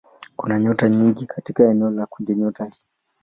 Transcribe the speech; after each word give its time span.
Kuna 0.35 0.59
nyota 0.59 0.89
nyingi 0.89 1.25
katika 1.25 1.63
eneo 1.71 1.89
la 1.89 2.05
kundinyota 2.05 2.65
hii. 2.65 2.81